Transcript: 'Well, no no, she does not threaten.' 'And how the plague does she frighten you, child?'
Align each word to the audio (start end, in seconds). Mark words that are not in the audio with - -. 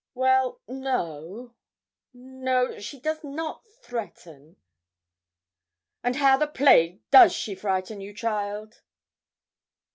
'Well, 0.15 0.59
no 0.67 1.53
no, 2.11 2.79
she 2.79 2.99
does 2.99 3.23
not 3.23 3.67
threaten.' 3.83 4.55
'And 6.03 6.15
how 6.15 6.37
the 6.37 6.47
plague 6.47 7.03
does 7.11 7.33
she 7.33 7.53
frighten 7.53 8.01
you, 8.01 8.11
child?' 8.11 8.81